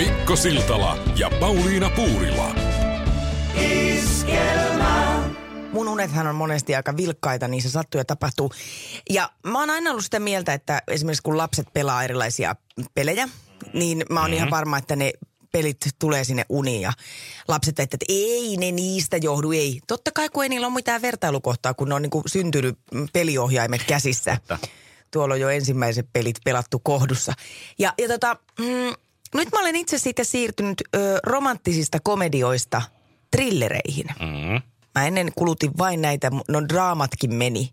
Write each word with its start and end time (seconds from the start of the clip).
Mikko 0.00 0.36
Siltala 0.36 0.98
ja 1.16 1.30
Pauliina 1.40 1.90
Puurila. 1.90 2.54
Mun 5.72 5.88
unethan 5.88 6.26
on 6.26 6.34
monesti 6.34 6.74
aika 6.74 6.96
vilkkaita, 6.96 7.48
niin 7.48 7.62
se 7.62 7.70
sattuu 7.70 7.98
ja 7.98 8.04
tapahtuu. 8.04 8.52
Ja 9.10 9.30
mä 9.46 9.58
oon 9.58 9.70
aina 9.70 9.90
ollut 9.90 10.04
sitä 10.04 10.20
mieltä, 10.20 10.54
että 10.54 10.82
esimerkiksi 10.88 11.22
kun 11.22 11.36
lapset 11.36 11.66
pelaa 11.72 12.04
erilaisia 12.04 12.56
pelejä, 12.94 13.28
niin 13.72 14.04
mä 14.10 14.20
oon 14.20 14.30
mm-hmm. 14.30 14.36
ihan 14.36 14.50
varma, 14.50 14.78
että 14.78 14.96
ne 14.96 15.12
pelit 15.52 15.76
tulee 15.98 16.24
sinne 16.24 16.44
uniin 16.48 16.80
ja 16.80 16.92
lapset 17.48 17.80
että, 17.80 17.96
että 17.96 18.06
ei 18.08 18.56
ne 18.56 18.72
niistä 18.72 19.16
johdu, 19.16 19.52
ei. 19.52 19.80
Totta 19.86 20.10
kai 20.14 20.28
kun 20.28 20.42
ei 20.42 20.48
niillä 20.48 20.66
ole 20.66 20.74
mitään 20.74 21.02
vertailukohtaa, 21.02 21.74
kun 21.74 21.88
ne 21.88 21.94
on 21.94 22.02
niin 22.02 22.10
kuin 22.10 22.24
syntynyt 22.26 22.78
peliohjaimet 23.12 23.82
käsissä. 23.86 24.36
Tuolla 25.10 25.34
on 25.34 25.40
jo 25.40 25.48
ensimmäiset 25.48 26.06
pelit 26.12 26.36
pelattu 26.44 26.78
kohdussa. 26.78 27.32
Ja, 27.78 27.94
ja 27.98 28.08
tota, 28.08 28.36
mm, 28.58 28.94
nyt 29.34 29.52
mä 29.52 29.60
olen 29.60 29.76
itse 29.76 29.98
siitä 29.98 30.24
siirtynyt 30.24 30.82
ö, 30.96 31.18
romanttisista 31.26 31.98
komedioista 32.00 32.82
trillereihin. 33.30 34.06
Mm. 34.20 34.62
Mä 34.94 35.06
ennen 35.06 35.32
kulutin 35.34 35.70
vain 35.78 36.02
näitä, 36.02 36.30
no 36.48 36.68
draamatkin 36.68 37.34
meni. 37.34 37.72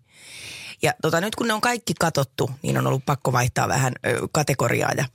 Ja 0.82 0.94
tota, 1.02 1.22
nyt 1.22 1.36
kun 1.36 1.48
ne 1.48 1.54
on 1.54 1.62
kaikki 1.62 1.94
katottu, 2.00 2.52
niin 2.62 2.78
on 2.78 2.88
ollut 2.88 3.06
pakko 3.06 3.32
vaihtaa 3.34 3.68
vähän 3.68 3.94
ö, 4.08 4.28
kategoriaa. 4.32 4.92
Ja 4.98 5.06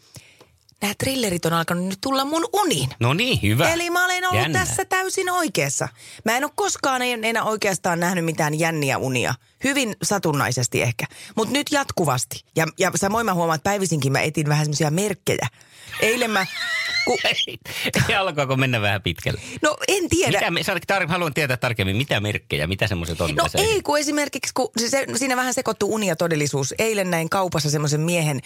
nämä 0.83 0.95
trillerit 0.99 1.47
on 1.47 1.53
alkanut 1.53 1.85
nyt 1.85 1.99
tulla 2.01 2.25
mun 2.25 2.45
uniin. 2.53 2.89
No 3.01 3.15
niin, 3.15 3.43
hyvä. 3.43 3.71
Eli 3.73 3.91
mä 3.91 4.05
olen 4.05 4.25
ollut 4.29 4.43
Jännä. 4.43 4.59
tässä 4.59 4.85
täysin 4.85 5.31
oikeassa. 5.31 5.89
Mä 6.25 6.37
en 6.37 6.45
ole 6.45 6.53
koskaan 6.55 7.03
en- 7.03 7.25
enää 7.25 7.45
oikeastaan 7.45 8.01
nähnyt 8.01 8.25
mitään 8.25 8.59
jänniä 8.59 8.99
unia. 8.99 9.35
Hyvin 9.65 9.97
satunnaisesti 10.03 10.83
ehkä, 10.83 11.07
mutta 11.37 11.53
nyt 11.53 11.67
jatkuvasti. 11.71 12.45
Ja, 12.57 12.67
ja 12.79 12.91
samoin 12.95 13.27
mä 13.27 13.35
huomaan, 13.35 13.57
että 13.57 13.71
päivisinkin 13.71 14.13
mä 14.13 14.21
etin 14.21 14.49
vähän 14.49 14.65
semmoisia 14.65 14.91
merkkejä. 14.91 15.49
Eilen 16.01 16.31
mä, 16.31 16.47
ku, 17.05 17.19
Ei 18.09 18.15
alkaako 18.15 18.57
mennä 18.57 18.81
vähän 18.81 19.03
pitkälle? 19.03 19.41
no 19.63 19.77
en 19.89 20.09
tiedä. 20.09 20.51
Mitä, 20.51 20.75
tar- 20.75 21.09
haluan 21.09 21.35
tietää 21.35 21.57
tarkemmin, 21.57 21.97
mitä 21.97 22.21
merkkejä, 22.21 22.67
mitä 22.67 22.87
semmoiset 22.87 23.21
on? 23.21 23.35
No 23.35 23.45
ei, 23.55 23.83
kun 23.83 23.99
esimerkiksi 23.99 24.53
kun 24.55 24.71
se, 24.81 24.89
se, 24.89 25.07
siinä 25.15 25.37
vähän 25.37 25.55
sekoittuu 25.55 25.95
uni 25.95 26.07
ja 26.07 26.17
todellisuus. 26.17 26.75
Eilen 26.79 27.11
näin 27.11 27.31
kaupassa 27.31 27.71
semmoisen 27.71 28.01
miehen, 28.01 28.41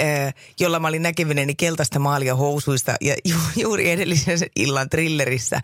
äh, 0.00 0.34
jolla 0.60 0.80
mä 0.80 0.88
olin 0.88 1.02
näkevineni 1.02 1.54
keltaista 1.54 1.98
maalia 1.98 2.34
housuista 2.34 2.94
ja 3.00 3.14
ju, 3.24 3.36
juuri 3.56 3.90
edellisen 3.90 4.38
illan 4.56 4.90
trillerissä 4.90 5.60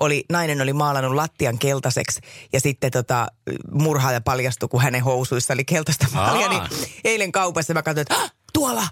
oli, 0.00 0.24
nainen 0.32 0.60
oli 0.60 0.72
maalannut 0.72 1.14
lattian 1.14 1.58
keltaiseksi 1.58 2.20
ja 2.52 2.60
sitten 2.60 2.90
tota, 2.90 3.26
murhaaja 3.72 4.20
paljastui, 4.20 4.68
kun 4.68 4.82
hänen 4.82 5.04
housuissa 5.04 5.54
oli 5.54 5.64
keltaista 5.64 6.06
maalia. 6.14 6.46
Aa. 6.46 6.68
Niin 6.68 6.90
eilen 7.04 7.32
kaupassa 7.32 7.74
mä 7.74 7.82
katsoin, 7.82 8.02
että 8.02 8.14
"Ah, 8.14 8.32
tuolla, 8.52 8.88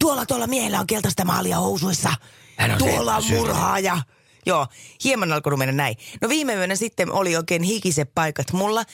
tuolla, 0.00 0.26
tuolla 0.26 0.46
miehellä 0.46 0.80
on 0.80 0.86
keltaista 0.86 1.24
maalia 1.24 1.58
housuissa. 1.58 2.12
Hän 2.56 2.70
on 2.70 2.78
tuolla 2.78 3.16
on 3.16 3.22
murhaaja. 3.30 3.98
Joo, 4.46 4.66
hieman 5.04 5.32
alkoi 5.32 5.56
mennä 5.56 5.72
näin. 5.72 5.96
No 6.20 6.28
viime 6.28 6.54
yönä 6.54 6.76
sitten 6.76 7.12
oli 7.12 7.36
oikein 7.36 7.62
hikiset 7.62 8.10
paikat 8.14 8.52
mulla. 8.52 8.84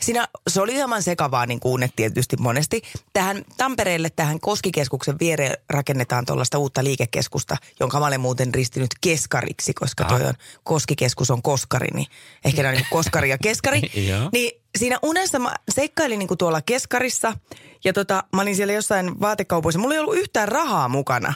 Siinä, 0.00 0.28
se 0.48 0.60
oli 0.60 0.74
hieman 0.74 1.02
sekavaa, 1.02 1.46
niin 1.46 1.60
kuunnet 1.60 1.92
tietysti 1.96 2.36
monesti. 2.36 2.82
Tähän 3.12 3.44
Tampereelle, 3.56 4.10
tähän 4.10 4.40
Koskikeskuksen 4.40 5.18
viereen 5.20 5.56
rakennetaan 5.70 6.24
tuollaista 6.26 6.58
uutta 6.58 6.84
liikekeskusta, 6.84 7.56
jonka 7.80 8.00
mä 8.00 8.06
olen 8.06 8.20
muuten 8.20 8.54
ristinyt 8.54 8.90
keskariksi, 9.00 9.74
koska 9.74 10.04
toi 10.04 10.22
on, 10.22 10.34
Koskikeskus 10.64 11.30
on 11.30 11.42
koskari, 11.42 11.88
niin 11.94 12.06
ehkä 12.44 12.62
ne 12.62 12.68
on 12.68 12.74
niin 12.74 12.86
koskari 12.90 13.30
ja 13.30 13.38
keskari. 13.38 13.80
Niin 14.32 14.62
siinä 14.78 14.98
unessa 15.02 15.38
mä 15.38 15.54
seikkailin 15.68 16.18
niin 16.18 16.28
kuin 16.28 16.38
tuolla 16.38 16.62
keskarissa 16.62 17.32
ja 17.84 17.92
tota, 17.92 18.24
mä 18.32 18.42
olin 18.42 18.56
siellä 18.56 18.72
jossain 18.72 19.20
vaatekaupoissa. 19.20 19.80
Mulla 19.80 19.94
ei 19.94 20.00
ollut 20.00 20.16
yhtään 20.16 20.48
rahaa 20.48 20.88
mukana. 20.88 21.34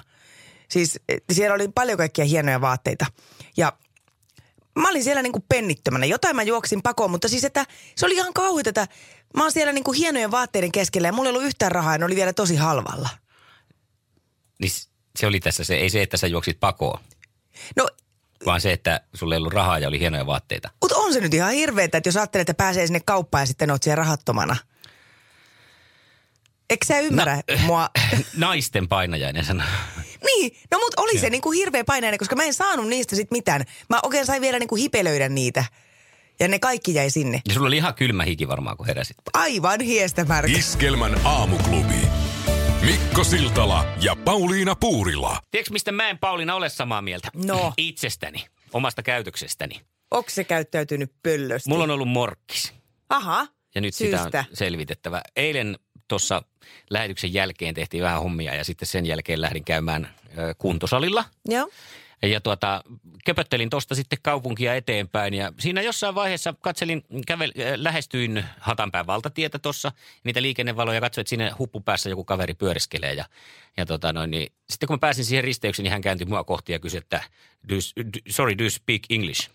Siis 0.68 1.00
eh, 1.08 1.20
siellä 1.32 1.54
oli 1.54 1.68
paljon 1.68 1.98
kaikkia 1.98 2.24
hienoja 2.24 2.60
vaatteita. 2.60 3.06
Ja 3.56 3.72
mä 4.78 4.88
olin 4.88 5.04
siellä 5.04 5.22
niinku 5.22 5.44
pennittömänä. 5.48 6.06
Jotain 6.06 6.36
mä 6.36 6.42
juoksin 6.42 6.82
pakoon, 6.82 7.10
mutta 7.10 7.28
siis 7.28 7.44
että 7.44 7.66
se 7.96 8.06
oli 8.06 8.14
ihan 8.14 8.32
kauheata, 8.32 8.70
että 8.70 8.88
mä 9.36 9.42
oon 9.42 9.52
siellä 9.52 9.72
niinku 9.72 9.92
hienojen 9.92 10.30
vaatteiden 10.30 10.72
keskellä 10.72 11.08
ja 11.08 11.12
mulla 11.12 11.28
ei 11.28 11.36
ollut 11.36 11.46
yhtään 11.46 11.72
rahaa 11.72 11.94
ja 11.94 11.98
ne 11.98 12.04
oli 12.04 12.16
vielä 12.16 12.32
tosi 12.32 12.56
halvalla. 12.56 13.08
Niin 14.58 14.70
se 15.18 15.26
oli 15.26 15.40
tässä 15.40 15.64
se, 15.64 15.74
ei 15.74 15.90
se, 15.90 16.02
että 16.02 16.16
sä 16.16 16.26
juoksit 16.26 16.60
pakoon, 16.60 17.00
No, 17.76 17.88
vaan 18.46 18.60
se, 18.60 18.72
että 18.72 19.00
sulla 19.14 19.34
ei 19.34 19.38
ollut 19.38 19.52
rahaa 19.52 19.78
ja 19.78 19.88
oli 19.88 19.98
hienoja 20.00 20.26
vaatteita. 20.26 20.70
mutta 20.82 20.96
on 20.96 21.12
se 21.12 21.20
nyt 21.20 21.34
ihan 21.34 21.52
hirveetä, 21.52 21.98
että 21.98 22.08
jos 22.08 22.16
ajattelee, 22.16 22.42
että 22.42 22.54
pääsee 22.54 22.86
sinne 22.86 23.00
kauppaan 23.00 23.42
ja 23.42 23.46
sitten 23.46 23.70
oot 23.70 23.82
siellä 23.82 23.96
rahattomana. 23.96 24.56
Eikö 26.70 26.86
sä 26.86 26.98
ymmärrä 27.00 27.36
no, 27.36 27.42
mua? 27.66 27.90
Naisten 28.36 28.88
painajainen 28.88 29.44
sana. 29.44 29.64
Niin, 30.26 30.56
no 30.70 30.78
mut 30.78 30.94
oli 30.96 31.18
se 31.18 31.30
niinku 31.30 31.50
hirveä 31.50 31.84
paineinen, 31.84 32.18
koska 32.18 32.36
mä 32.36 32.44
en 32.44 32.54
saanut 32.54 32.88
niistä 32.88 33.16
sit 33.16 33.30
mitään. 33.30 33.64
Mä 33.90 34.00
oikein 34.02 34.26
sain 34.26 34.42
vielä 34.42 34.58
niinku 34.58 34.74
hipelöidä 34.76 35.28
niitä. 35.28 35.64
Ja 36.40 36.48
ne 36.48 36.58
kaikki 36.58 36.94
jäi 36.94 37.10
sinne. 37.10 37.40
Ja 37.48 37.54
sulla 37.54 37.66
oli 37.66 37.76
ihan 37.76 37.94
kylmä 37.94 38.22
hiki 38.24 38.48
varmaan, 38.48 38.76
kun 38.76 38.86
heräsit. 38.86 39.16
Aivan 39.34 39.80
hiestä 39.80 40.24
märkä. 40.24 40.58
Iskelmän 40.58 41.20
aamuklubi. 41.26 42.08
Mikko 42.84 43.24
Siltala 43.24 43.84
ja 44.00 44.16
Pauliina 44.16 44.74
Puurila. 44.74 45.40
Tiedätkö, 45.50 45.72
mistä 45.72 45.92
mä 45.92 46.08
en 46.10 46.18
Pauliina 46.18 46.54
ole 46.54 46.68
samaa 46.68 47.02
mieltä? 47.02 47.28
No. 47.34 47.72
Itsestäni, 47.76 48.44
omasta 48.72 49.02
käytöksestäni. 49.02 49.80
Onko 50.10 50.30
se 50.30 50.44
käyttäytynyt 50.44 51.12
pöllösti? 51.22 51.68
Mulla 51.70 51.84
on 51.84 51.90
ollut 51.90 52.08
morkkis. 52.08 52.72
Aha, 53.10 53.46
Ja 53.74 53.80
nyt 53.80 53.94
syystä. 53.94 54.24
sitä 54.24 54.44
on 54.50 54.56
selvitettävä. 54.56 55.22
Eilen 55.36 55.78
tuossa 56.08 56.42
lähetyksen 56.90 57.34
jälkeen 57.34 57.74
tehtiin 57.74 58.02
vähän 58.02 58.22
hommia 58.22 58.54
ja 58.54 58.64
sitten 58.64 58.88
sen 58.88 59.06
jälkeen 59.06 59.40
lähdin 59.40 59.64
käymään 59.64 60.08
kuntosalilla. 60.58 61.24
Joo. 61.48 61.68
Ja 62.22 62.40
tuota, 62.40 62.84
köpöttelin 63.24 63.70
tuosta 63.70 63.94
sitten 63.94 64.18
kaupunkia 64.22 64.74
eteenpäin 64.74 65.34
ja 65.34 65.52
siinä 65.58 65.82
jossain 65.82 66.14
vaiheessa 66.14 66.54
katselin, 66.60 67.04
kävel, 67.26 67.52
äh, 67.60 67.72
lähestyin 67.76 68.44
Hatanpään 68.60 69.06
valtatietä 69.06 69.58
tuossa, 69.58 69.92
niitä 70.24 70.42
liikennevaloja, 70.42 71.00
katsoin, 71.00 71.22
että 71.22 71.30
sinne 71.30 71.50
huppupäässä 71.58 72.08
joku 72.08 72.24
kaveri 72.24 72.54
pyöriskelee 72.54 73.14
ja, 73.14 73.24
ja 73.76 73.86
tota 73.86 74.12
noin, 74.12 74.30
niin, 74.30 74.52
sitten 74.70 74.86
kun 74.86 74.94
mä 74.94 74.98
pääsin 74.98 75.24
siihen 75.24 75.44
risteykseen, 75.44 75.84
niin 75.84 75.92
hän 75.92 76.02
kääntyi 76.02 76.26
mua 76.26 76.44
kohti 76.44 76.72
ja 76.72 76.78
kysyi, 76.78 76.98
että 76.98 77.20
do, 77.68 77.74
do, 78.04 78.18
sorry, 78.28 78.58
do 78.58 78.62
you 78.62 78.70
speak 78.70 79.00
English? 79.10 79.50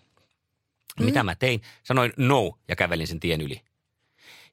Mm. 1.00 1.04
Mitä 1.04 1.22
mä 1.22 1.34
tein? 1.34 1.62
Sanoin 1.82 2.12
no 2.16 2.58
ja 2.68 2.76
kävelin 2.76 3.06
sen 3.06 3.20
tien 3.20 3.40
yli. 3.40 3.60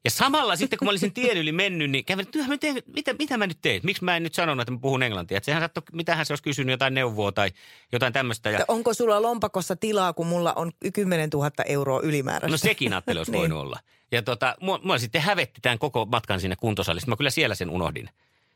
Ja 0.04 0.10
samalla 0.10 0.56
sitten, 0.56 0.78
kun 0.78 0.86
mä 0.86 0.90
olin 0.90 1.00
sen 1.00 1.12
tien 1.12 1.36
yli 1.36 1.52
mennyt, 1.52 1.90
niin 1.90 2.04
kävelin, 2.04 2.26
että 2.28 2.48
mä 2.48 2.58
teen, 2.58 2.76
mitä, 2.86 3.14
mitä 3.18 3.36
mä 3.36 3.46
nyt 3.46 3.58
teen? 3.62 3.80
Miksi 3.84 4.04
mä 4.04 4.16
en 4.16 4.22
nyt 4.22 4.34
sanonut, 4.34 4.62
että 4.62 4.72
mä 4.72 4.78
puhun 4.78 5.02
englantia? 5.02 5.36
Että 5.36 5.44
sehän 5.44 5.60
saattoi, 5.60 5.82
mitähän 5.92 6.26
se 6.26 6.32
olisi 6.32 6.42
kysynyt, 6.42 6.70
jotain 6.72 6.94
neuvoa 6.94 7.32
tai 7.32 7.50
jotain 7.92 8.12
tämmöistä. 8.12 8.50
Ja, 8.50 8.58
Että 8.60 8.72
Onko 8.72 8.94
sulla 8.94 9.22
lompakossa 9.22 9.76
tilaa, 9.76 10.12
kun 10.12 10.26
mulla 10.26 10.52
on 10.52 10.72
10 10.94 11.30
000 11.30 11.50
euroa 11.66 12.00
ylimääräistä? 12.00 12.50
no 12.54 12.56
sekin 12.56 12.92
ajattelu 12.92 13.18
olisi 13.18 13.30
Niin. 13.32 13.40
voinut 13.40 13.58
olla. 13.58 13.78
Ja 14.12 14.22
tota, 14.22 14.56
mua, 14.60 14.80
mua 14.82 14.98
sitten 14.98 15.22
hävetti 15.22 15.60
tämän 15.60 15.78
koko 15.78 16.06
matkan 16.06 16.40
sinne 16.40 16.56
kuntosalille. 16.56 17.06
Mä 17.06 17.16
kyllä 17.16 17.30
siellä 17.30 17.54
sen 17.54 17.70
unohdin. 17.70 18.10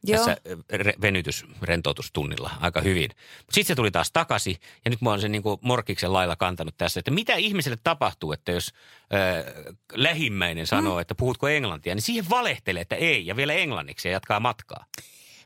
Joo. 0.07 0.19
Tässä 0.19 0.37
re, 0.71 0.95
venytys, 1.01 1.45
rentoutustunnilla 1.63 2.51
aika 2.61 2.81
hyvin. 2.81 3.11
Sitten 3.53 3.65
se 3.65 3.75
tuli 3.75 3.91
taas 3.91 4.13
takaisin 4.13 4.57
ja 4.85 4.91
nyt 4.91 5.01
mä 5.01 5.11
oon 5.11 5.21
sen 5.21 5.33
niin 5.33 5.43
kuin 5.43 5.59
morkiksen 5.63 6.13
lailla 6.13 6.37
kantanut 6.37 6.75
tässä, 6.79 7.01
että 7.01 7.11
mitä 7.11 7.35
ihmiselle 7.35 7.79
tapahtuu, 7.85 8.33
että 8.33 8.53
jos 8.53 8.73
äh, 9.15 9.55
lähimmäinen 9.93 10.67
sanoo, 10.67 10.95
mm. 10.95 11.01
että 11.01 11.15
puhutko 11.15 11.49
englantia, 11.49 11.95
niin 11.95 12.03
siihen 12.03 12.31
valehtelee, 12.31 12.83
että 12.83 12.97
ei 12.97 13.27
ja 13.27 13.37
vielä 13.37 13.53
englanniksi 13.53 14.09
ja 14.09 14.13
jatkaa 14.13 14.41
matkaa. 14.41 14.85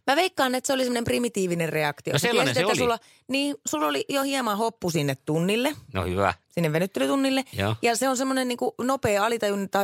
Mä 0.07 0.17
veikkaan, 0.17 0.55
että 0.55 0.67
se 0.67 0.73
oli 0.73 0.83
semmoinen 0.83 1.05
primitiivinen 1.05 1.69
reaktio. 1.69 2.13
No 2.13 2.19
sellainen 2.19 2.55
tiesit, 2.55 2.57
se 2.57 2.61
että 2.61 2.73
oli. 2.73 2.79
Sulla, 2.79 2.99
niin, 3.29 3.57
sulla 3.67 3.87
oli 3.87 4.05
jo 4.09 4.23
hieman 4.23 4.59
hoppu 4.59 4.91
sinne 4.91 5.15
tunnille, 5.25 5.75
No 5.93 6.05
hyvä. 6.05 6.35
sinne 6.49 6.73
venyttelytunnille. 6.73 7.45
Joo. 7.53 7.77
Ja 7.83 7.97
se 7.97 8.09
on 8.09 8.17
semmoinen 8.17 8.49
niin 8.49 8.59
nopea 8.79 9.25
alitajunta 9.25 9.79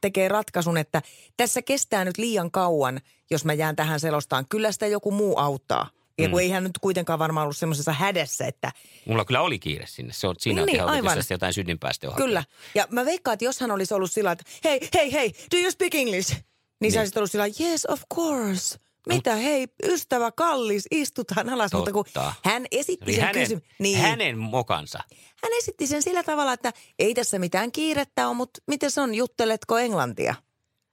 tekee 0.00 0.28
ratkaisun, 0.28 0.76
että 0.76 1.02
tässä 1.36 1.62
kestää 1.62 2.04
nyt 2.04 2.18
liian 2.18 2.50
kauan, 2.50 3.00
jos 3.30 3.44
mä 3.44 3.52
jään 3.52 3.76
tähän 3.76 4.00
selostaan. 4.00 4.46
Kyllä 4.48 4.72
sitä 4.72 4.86
joku 4.86 5.10
muu 5.10 5.38
auttaa. 5.38 5.90
Ja 6.18 6.28
kun 6.28 6.38
Mm. 6.38 6.42
ei 6.42 6.50
hän 6.50 6.64
nyt 6.64 6.78
kuitenkaan 6.80 7.18
varmaan 7.18 7.44
ollut 7.44 7.56
semmoisessa 7.56 7.92
hädässä, 7.92 8.46
että 8.46 8.72
Mulla 9.06 9.24
kyllä 9.24 9.40
oli 9.40 9.58
kiire 9.58 9.86
sinne. 9.86 10.12
Se 10.12 10.26
on, 10.26 10.34
siinä 10.38 10.64
Niin, 10.64 10.82
on 10.82 10.88
aivan. 10.88 11.18
jotain 11.30 11.52
synninpäästöä 11.52 12.10
Kyllä. 12.16 12.44
Ja 12.74 12.86
mä 12.90 13.04
veikkaan, 13.04 13.32
että 13.32 13.44
jos 13.44 13.60
hän 13.60 13.70
olisi 13.70 13.94
ollut 13.94 14.12
sillä 14.12 14.32
että 14.32 14.44
hei, 14.64 14.88
hei, 14.94 15.12
hei, 15.12 15.32
do 15.54 15.56
you 15.58 15.70
speak 15.70 15.94
English? 15.94 16.32
Niin, 16.32 16.42
niin. 16.80 16.92
sä 16.92 17.00
olisit 17.00 17.16
ollut 17.16 17.30
sillä 17.30 17.46
yes, 17.60 17.86
of 17.86 18.02
course. 18.14 18.78
Mitä 19.08 19.34
hei, 19.36 19.66
ystävä 19.84 20.32
kallis, 20.32 20.86
istutaan 20.90 21.48
alas. 21.48 21.72
Mutta 21.72 21.92
kun 21.92 22.04
Totta. 22.04 22.32
hän 22.44 22.66
esitti 22.70 23.04
Eli 23.04 23.14
sen 23.14 23.24
hänen, 23.24 23.42
kysymys. 23.42 23.64
Niin, 23.78 23.98
hänen 23.98 24.38
mokansa. 24.38 24.98
hän 25.42 25.52
esitti 25.58 25.86
sen 25.86 26.02
sillä 26.02 26.22
tavalla, 26.22 26.52
että 26.52 26.72
ei 26.98 27.14
tässä 27.14 27.38
mitään 27.38 27.72
kiirettä 27.72 28.28
ole, 28.28 28.36
mutta 28.36 28.60
miten 28.66 28.90
se 28.90 29.00
on, 29.00 29.14
jutteletko 29.14 29.78
englantia? 29.78 30.34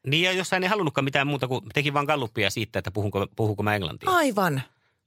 Niin 0.08 0.24
ja 0.24 0.32
jos 0.32 0.52
hän 0.52 0.64
ei 0.64 0.70
halunnutkaan 0.70 1.06
mitään 1.06 1.28
muuta 1.28 1.48
kuin 1.48 1.62
teki 1.74 1.94
vaan 1.94 2.06
galluppia 2.06 2.50
siitä, 2.50 2.80
että 2.80 2.92
puhunko, 2.92 3.28
puhunko 3.36 3.64
mä 3.64 3.76
englantia. 3.76 4.10
Aivan. 4.10 4.62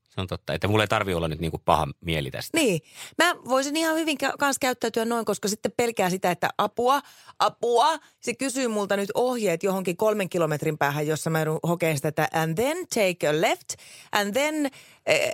Se 0.09 0.21
on 0.21 0.27
totta, 0.27 0.55
että 0.55 0.69
mulla 0.69 0.83
ei 0.85 0.89
tarvi 0.89 1.15
olla 1.15 1.29
nyt 1.29 1.41
niin 1.41 1.51
kuin 1.51 1.63
paha 1.65 1.89
mieli 2.01 2.31
tästä. 2.31 2.59
Niin. 2.59 2.81
Mä 3.19 3.35
voisin 3.49 3.77
ihan 3.77 3.97
hyvin 3.97 4.19
kä- 4.25 4.35
kans 4.39 4.59
käyttäytyä 4.59 5.05
noin, 5.05 5.25
koska 5.25 5.49
sitten 5.49 5.73
pelkää 5.77 6.11
sitä, 6.11 6.31
että 6.31 6.51
apua, 6.59 7.01
apua. 7.39 7.99
Se 8.21 8.35
kysyy 8.35 8.69
multa 8.69 8.97
nyt 8.97 9.11
ohjeet 9.15 9.63
johonkin 9.63 9.97
kolmen 9.97 10.29
kilometrin 10.29 10.79
päähän, 10.79 11.07
jossa 11.07 11.31
mä 11.31 11.39
joudun 11.39 11.61
hokeen 11.69 11.97
sitä, 11.97 12.09
että 12.09 12.29
and 12.33 12.55
then 12.55 12.77
take 12.95 13.29
a 13.29 13.41
left, 13.41 13.69
and 14.13 14.33
then... 14.33 14.67
Eh, 15.07 15.31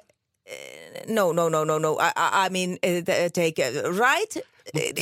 eh, 0.46 0.82
No, 1.08 1.32
no, 1.32 1.48
no, 1.48 1.64
no, 1.64 1.78
no. 1.78 1.92
I, 2.00 2.04
I- 2.20 2.46
I 2.46 2.50
mean, 2.50 2.78
eh, 2.82 3.04
take 3.32 3.64
a 3.64 3.70
right. 3.82 4.46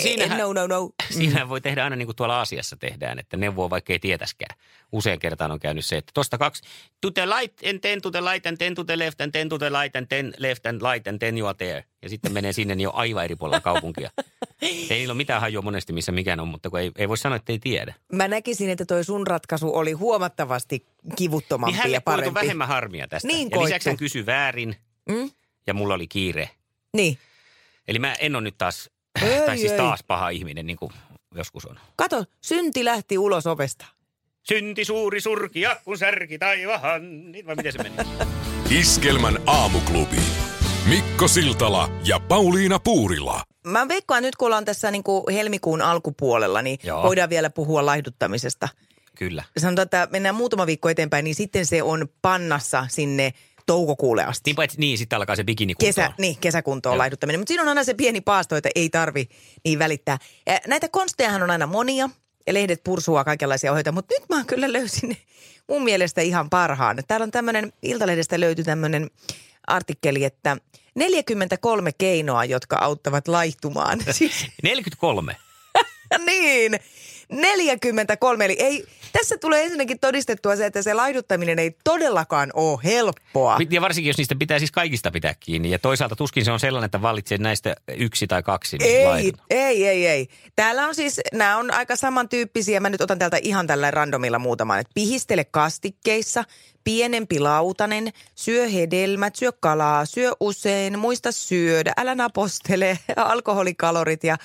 Siinähän- 0.03 0.39
No, 0.39 0.53
no, 0.53 0.67
no. 0.67 0.91
Siinä 1.19 1.49
voi 1.49 1.61
tehdä 1.61 1.85
aina 1.85 1.97
niin 1.97 2.07
kuin 2.07 2.17
tuolla 2.17 2.37
Aasiassa 2.39 2.77
tehdään, 2.77 3.19
että 3.19 3.37
neuvoo 3.37 3.71
vaikka 3.71 3.93
ei 3.93 3.99
tietäskään. 3.99 4.59
Usein 4.93 5.19
kertaan 5.21 5.51
on 5.51 5.61
käynyt 5.61 5.85
se, 5.85 5.97
että 5.97 6.11
tosta 6.15 6.39
kaksi, 6.39 6.63
to 7.01 7.11
the 7.11 7.27
light 7.27 7.67
and 7.67 7.79
then 7.79 8.03
to 8.03 8.11
the 8.11 8.21
light 8.25 8.47
and 8.47 8.57
then 8.57 8.75
to 8.75 8.85
the 8.85 8.99
left 8.99 9.21
and 9.21 9.31
then 9.33 9.49
to 9.49 9.59
the 9.59 9.71
light 9.71 9.97
and 9.97 10.07
then 10.07 10.33
left 10.39 10.67
and 10.67 10.83
light 10.83 11.09
and 11.09 11.19
then 11.19 11.39
you 11.39 11.49
are 11.49 11.57
there. 11.57 11.85
Ja 12.03 12.09
sitten 12.09 12.33
menee 12.33 12.53
sinne 12.53 12.75
niin 12.75 12.85
jo 12.85 12.91
aivan 12.95 13.25
eri 13.25 13.37
puolella 13.37 13.61
kaupunkia. 13.61 14.11
ei 14.63 14.87
niillä 14.91 15.13
ole 15.13 15.17
mitään 15.17 15.41
hajua 15.41 15.63
monesti, 15.63 15.93
missä 15.93 16.13
mikään 16.13 16.41
on, 16.41 16.49
mutta 16.49 16.71
kun 16.71 16.81
ei, 16.81 16.91
ei 16.99 17.09
voi 17.09 17.19
sanoa, 17.19 17.37
että 17.37 17.53
ei 17.53 17.59
tiedä. 17.59 17.95
Mä 18.13 18.29
näkisin, 18.29 18.71
että 18.71 18.85
toi 18.85 19.05
sun 19.05 19.27
ratkaisu 19.27 19.75
oli 19.77 19.93
huomattavasti 19.93 20.87
kivuttomampi 21.17 21.79
Niin 21.83 21.93
ja 21.93 22.01
parempi. 22.01 22.35
vähemmän 22.35 22.69
harmia 22.69 23.09
tästä. 23.09 23.29
Niin 23.29 23.49
ja 23.51 23.65
lisäksi 23.65 23.89
hän 23.91 23.97
kysyi 23.97 24.27
väärin 24.27 24.77
Mm? 25.09 25.31
ja 25.67 25.75
mulla 25.75 25.95
oli 25.95 26.07
kiire. 26.09 26.51
Niin. 26.95 27.19
Eli 27.89 27.99
mä 27.99 28.15
en 28.15 28.37
ole 28.37 28.43
nyt 28.43 28.59
taas, 28.59 28.91
Ei, 29.23 29.47
tai 29.47 29.59
siis 29.59 29.73
ei. 29.73 29.79
taas 29.79 30.01
paha 30.07 30.29
ihminen 30.29 30.67
niin 30.67 30.77
kuin 30.77 30.93
joskus 31.35 31.67
on. 31.67 31.79
Kato, 31.97 32.25
synti 32.41 32.85
lähti 32.85 33.19
ulos 33.19 33.47
ovesta. 33.47 33.87
Synti 34.43 34.85
suuri 34.85 35.21
surkia, 35.21 35.77
kun 35.85 35.99
särki 35.99 36.39
taivahan. 36.39 37.33
Niin 37.33 37.47
vai 37.47 37.55
miten 37.57 37.73
se 37.73 37.83
meni? 37.83 37.97
Iskelmän 38.81 39.39
aamuklubi. 39.47 40.17
Mikko 40.89 41.29
Siltala 41.29 41.91
ja 42.05 42.21
Pauliina 42.21 42.79
Puurila. 42.79 43.43
Mä 43.67 43.89
veikkaan 43.89 44.23
nyt, 44.23 44.37
kun 44.37 44.47
ollaan 44.47 44.65
tässä 44.65 44.91
niin 44.91 45.03
kuin 45.03 45.25
helmikuun 45.33 45.83
alkupuolella, 45.83 46.63
niin 46.63 46.79
Joo. 46.83 47.03
voidaan 47.03 47.31
vielä 47.31 47.51
puhua 47.51 47.87
laihduttamisesta. 47.87 48.69
Kyllä. 49.17 49.45
Sanotaan, 49.59 49.85
että 49.85 50.09
mennään 50.11 50.35
muutama 50.35 50.67
viikko 50.67 50.89
eteenpäin, 50.89 51.25
niin 51.25 51.35
sitten 51.35 51.67
se 51.67 51.83
on 51.83 52.09
pannassa 52.23 52.87
sinne 52.89 53.33
toukokuulle 53.67 54.25
asti. 54.25 54.49
Niin, 54.49 54.57
paitsi, 54.57 54.81
niin 54.81 54.99
sitten 54.99 55.17
alkaa 55.17 55.37
se 55.37 55.45
bikinikunto. 55.45 55.87
Kesä, 55.87 56.13
niin, 56.19 56.37
kesäkuntoon 56.41 56.95
Joo. 56.95 56.99
laihduttaminen. 56.99 57.41
Mutta 57.41 57.51
siinä 57.51 57.63
on 57.63 57.69
aina 57.69 57.85
se 57.85 57.95
pieni 57.95 58.21
paasto, 58.21 58.57
että 58.57 58.69
ei 58.75 58.91
tarvi 58.91 59.29
niin 59.65 59.79
välittää. 59.79 60.19
Ja 60.47 60.61
näitä 60.67 60.89
konstejahan 60.89 61.43
on 61.43 61.51
aina 61.51 61.67
monia 61.67 62.11
ja 62.47 62.55
lehdet 62.55 62.85
pursua 62.85 63.25
kaikenlaisia 63.25 63.73
ohjeita, 63.73 63.93
mutta 63.93 64.15
nyt 64.21 64.29
mä 64.29 64.45
kyllä 64.45 64.73
löysin 64.73 65.17
mun 65.69 65.85
mielestä 65.85 66.21
ihan 66.21 66.51
parhaan. 66.51 66.99
Täällä 67.09 67.25
on 67.25 67.31
tämmöinen, 67.31 67.73
Iltalehdestä 67.83 68.41
löytyi 68.41 68.65
tämmöinen 68.65 69.11
artikkeli, 69.67 70.25
että 70.25 70.57
43 70.95 71.93
keinoa, 71.93 72.45
jotka 72.45 72.77
auttavat 72.77 73.29
laihtumaan. 73.29 74.01
Siis 74.11 74.47
43. 74.63 75.37
niin, 76.27 76.73
43. 77.31 78.45
Eli 78.45 78.57
ei, 78.59 78.85
tässä 79.13 79.39
tulee 79.39 79.65
ensinnäkin 79.65 79.99
todistettua 80.01 80.57
se, 80.57 80.67
että 80.67 80.83
se 80.83 80.95
laiduttaminen 80.95 81.59
ei 81.59 81.77
todellakaan 81.85 82.51
ole 82.55 82.79
helppoa. 82.85 83.59
Ja 83.71 83.81
varsinkin, 83.81 84.09
jos 84.09 84.19
niistä 84.19 84.35
pitää 84.39 84.59
siis 84.59 84.73
kaikista 84.73 85.11
pitää 85.11 85.35
kiinni. 85.41 85.71
Ja 85.71 85.79
toisaalta 85.79 86.17
tuskin 86.17 86.45
se 86.45 86.53
on 86.53 86.61
sellainen, 86.61 86.87
että 86.87 87.03
valitsee 87.03 87.39
näistä 87.39 87.77
yksi 87.97 88.27
tai 88.27 88.43
kaksi. 88.43 88.79
Niin 88.79 88.97
Ei, 88.97 89.07
laidun. 89.07 89.41
ei, 89.51 89.87
ei, 89.87 90.07
ei. 90.07 90.29
Täällä 90.57 90.87
on 90.87 90.95
siis, 90.95 91.21
nämä 91.33 91.57
on 91.57 91.75
aika 91.75 91.97
samantyyppisiä. 91.97 92.81
Mä 92.81 92.91
nyt 92.91 93.01
otan 93.01 93.19
täältä 93.19 93.39
ihan 93.43 93.67
tällä 93.67 93.91
randomilla 93.91 94.39
muutaman. 94.39 94.81
Et 94.81 94.89
pihistele 94.95 95.45
kastikkeissa, 95.45 96.45
pienempi 96.85 97.39
lautanen, 97.39 98.13
syö 98.35 98.69
hedelmät, 98.69 99.37
syö 99.37 99.53
kalaa, 99.61 100.05
syö 100.05 100.33
usein, 100.41 100.99
muista 100.99 101.33
syödä, 101.33 101.93
älä 101.97 102.15
napostele, 102.15 102.99
alkoholikalorit 103.17 104.25
ja 104.25 104.37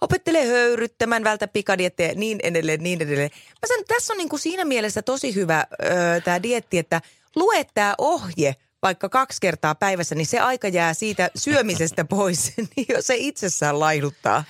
opettele 0.00 0.46
höyryttämään, 0.46 1.24
vältä 1.24 1.48
pikadietteja 1.48 2.08
ja 2.08 2.14
niin 2.14 2.38
edelleen, 2.42 2.82
niin 2.82 3.02
edelleen. 3.02 3.30
Mä 3.34 3.66
sanon, 3.68 3.84
tässä 3.88 4.12
on 4.12 4.16
niin 4.18 4.28
kuin 4.28 4.40
siinä 4.40 4.64
mielessä 4.64 5.02
tosi 5.02 5.34
hyvä 5.34 5.64
öö, 5.84 6.20
tämä 6.20 6.42
dietti, 6.42 6.78
että 6.78 7.00
lue 7.36 7.64
tämä 7.74 7.94
ohje 7.98 8.56
vaikka 8.82 9.08
kaksi 9.08 9.38
kertaa 9.40 9.74
päivässä, 9.74 10.14
niin 10.14 10.26
se 10.26 10.38
aika 10.40 10.68
jää 10.68 10.94
siitä 10.94 11.30
syömisestä 11.36 12.04
pois, 12.14 12.52
niin 12.76 12.86
jos 12.88 13.06
se 13.06 13.14
itsessään 13.16 13.80
laiduttaa. 13.80 14.44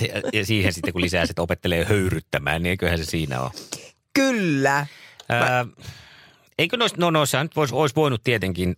Ja- 0.00 0.22
Ja 0.32 0.46
siihen 0.46 0.72
sitten, 0.72 0.92
kun 0.92 1.02
lisää, 1.02 1.22
että 1.22 1.42
opettelee 1.42 1.84
höyryttämään, 1.84 2.62
niin 2.62 2.70
eiköhän 2.70 2.98
se 2.98 3.04
siinä 3.04 3.40
ole. 3.40 3.50
Kyllä. 4.14 4.86
Ää, 5.28 5.66
eikö 6.58 6.76
noissa, 6.76 6.96
no 7.00 7.10
noissa 7.10 7.42
nyt 7.42 7.56
vois, 7.56 7.72
olisi 7.72 7.94
voinut 7.96 8.22
tietenkin 8.24 8.76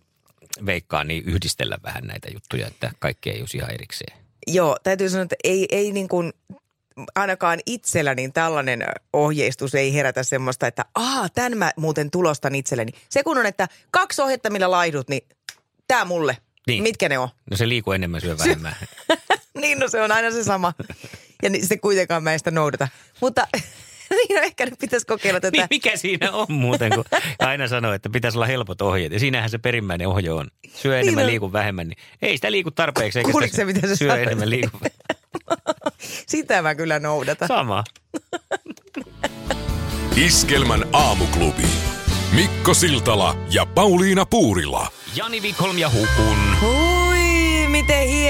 veikkaa 0.65 1.03
niin 1.03 1.23
yhdistellä 1.25 1.77
vähän 1.83 2.03
näitä 2.03 2.27
juttuja, 2.33 2.67
että 2.67 2.91
kaikki 2.99 3.29
ei 3.29 3.39
olisi 3.39 3.57
ihan 3.57 3.71
erikseen. 3.73 4.20
Joo, 4.47 4.77
täytyy 4.83 5.09
sanoa, 5.09 5.23
että 5.23 5.35
ei, 5.43 5.65
ei 5.71 5.91
niin 5.91 6.07
kuin, 6.07 6.33
ainakaan 7.15 7.59
itsellä 7.65 8.15
niin 8.15 8.33
tällainen 8.33 8.85
ohjeistus 9.13 9.75
ei 9.75 9.93
herätä 9.93 10.23
semmoista, 10.23 10.67
että 10.67 10.85
aa, 10.95 11.29
tämän 11.29 11.57
mä 11.57 11.71
muuten 11.75 12.11
tulostan 12.11 12.55
itselleni. 12.55 12.91
Se 13.09 13.23
kun 13.23 13.37
on, 13.37 13.45
että 13.45 13.67
kaksi 13.91 14.21
ohjetta, 14.21 14.49
millä 14.49 14.71
laihdut, 14.71 15.09
niin 15.09 15.27
tämä 15.87 16.05
mulle. 16.05 16.37
Niin. 16.67 16.83
Mitkä 16.83 17.09
ne 17.09 17.17
on? 17.17 17.29
No 17.51 17.57
se 17.57 17.69
liiku 17.69 17.91
enemmän, 17.91 18.21
syö 18.21 18.37
vähemmän. 18.37 18.75
niin, 19.61 19.79
no 19.79 19.87
se 19.87 20.01
on 20.01 20.11
aina 20.11 20.31
se 20.31 20.43
sama. 20.43 20.73
Ja 21.43 21.49
se 21.67 21.77
kuitenkaan 21.77 22.23
mä 22.23 22.33
en 22.33 22.39
sitä 22.39 22.51
noudata. 22.51 22.87
Mutta 23.21 23.47
niin, 24.15 24.35
no 24.35 24.41
ehkä 24.41 24.65
nyt 24.65 24.79
pitäisi 24.79 25.05
kokeilla 25.05 25.39
tätä. 25.39 25.57
niin 25.57 25.67
mikä 25.69 25.97
siinä 25.97 26.31
on 26.31 26.45
muuten, 26.49 26.91
kun 26.95 27.03
aina 27.39 27.67
sanoo, 27.67 27.93
että 27.93 28.09
pitäisi 28.09 28.37
olla 28.37 28.45
helpot 28.45 28.81
ohjeet. 28.81 29.13
Ja 29.13 29.19
siinähän 29.19 29.49
se 29.49 29.57
perimmäinen 29.57 30.07
ohje 30.07 30.31
on. 30.31 30.47
Syö 30.73 30.99
enemmän, 30.99 31.23
on. 31.23 31.29
liiku 31.29 31.53
vähemmän. 31.53 31.87
Niin 31.87 31.97
ei 32.21 32.37
sitä 32.37 32.51
liiku 32.51 32.71
tarpeeksi, 32.71 33.19
eikä 33.19 33.31
Kuuliko 33.31 33.47
sitä 33.51 33.57
se, 33.57 33.65
mitä 33.65 33.87
se 33.87 33.95
syö 33.95 34.07
sanoi? 34.09 34.23
enemmän, 34.23 34.49
liiku 34.49 34.77
Sitä 36.27 36.61
mä 36.61 36.75
kyllä 36.75 36.99
noudatan. 36.99 37.47
Sama. 37.47 37.83
Iskelmän 40.25 40.85
aamuklubi. 40.93 41.65
Mikko 42.35 42.73
Siltala 42.73 43.35
ja 43.49 43.65
Pauliina 43.65 44.25
Puurila. 44.25 44.87
Jani 45.15 45.41
Wikholm 45.41 45.77
ja 45.77 45.89
Hukun. 45.89 46.37
Miten 46.61 47.00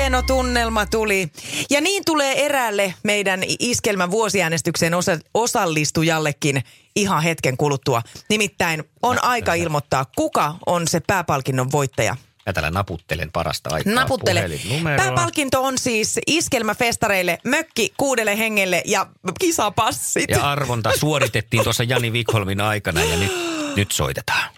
hieno 0.01 0.22
tunnelma 0.22 0.86
tuli. 0.86 1.31
Ja 1.70 1.81
niin 1.81 2.05
tulee 2.05 2.46
eräälle 2.46 2.93
meidän 3.03 3.41
iskelmän 3.60 4.12
vuosiäänestykseen 4.12 4.93
osa- 4.93 5.20
osallistujallekin 5.34 6.63
ihan 6.96 7.24
hetken 7.24 7.58
kuluttua. 7.58 8.01
Nimittäin 8.29 8.84
on 9.01 9.24
aika 9.24 9.53
ilmoittaa, 9.53 10.05
kuka 10.15 10.55
on 10.65 10.88
se 10.88 11.00
pääpalkinnon 11.08 11.72
voittaja. 11.72 12.15
Mä 12.46 12.53
täällä 12.53 12.72
naputtelen 12.72 13.31
parasta 13.31 13.70
aikaa. 13.74 13.93
Naputtele. 13.93 14.50
Pääpalkinto 14.98 15.63
on 15.63 15.77
siis 15.77 16.20
iskelmäfestareille 16.27 17.38
mökki 17.43 17.93
kuudelle 17.98 18.38
hengelle 18.38 18.81
ja 18.86 19.08
kisapassit. 19.39 20.29
Ja 20.29 20.51
arvonta 20.51 20.91
suoritettiin 21.00 21.63
tuossa 21.63 21.84
Jani 21.84 22.12
Wikholmin 22.12 22.62
aikana 22.62 23.03
ja 23.03 23.17
nyt, 23.17 23.31
nyt 23.75 23.91
soitetaan. 23.91 24.50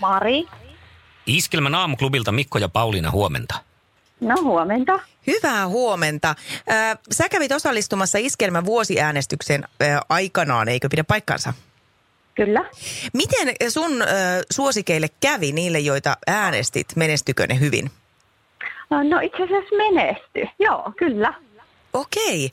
Mari. 0.00 0.46
Iskelmän 1.26 1.74
aamuklubilta 1.74 2.32
Mikko 2.32 2.58
ja 2.58 2.68
Pauliina 2.68 3.10
huomenta. 3.10 3.54
No 4.20 4.34
huomenta. 4.42 5.00
Hyvää 5.26 5.68
huomenta. 5.68 6.34
Sä 7.10 7.28
kävit 7.28 7.52
osallistumassa 7.52 8.18
iskelmän 8.18 8.64
vuosiäänestykseen 8.64 9.64
äh, 9.82 10.00
aikanaan, 10.08 10.68
eikö 10.68 10.88
pidä 10.88 11.04
paikkansa? 11.04 11.54
Kyllä. 12.34 12.64
Miten 13.12 13.54
sun 13.68 13.90
suosikeille 14.50 15.08
kävi 15.20 15.52
niille, 15.52 15.78
joita 15.78 16.16
äänestit? 16.26 16.86
Menestykö 16.96 17.46
ne 17.46 17.60
hyvin? 17.60 17.90
No 18.90 19.20
itse 19.20 19.42
asiassa 19.42 19.76
menesty. 19.76 20.46
Joo, 20.58 20.92
kyllä. 20.98 21.34
Okei. 21.92 22.50